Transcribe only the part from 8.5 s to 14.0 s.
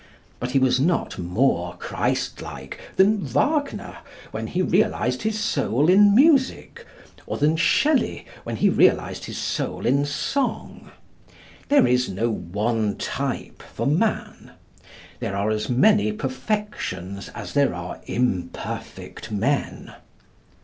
he realised his soul in song. There is no one type for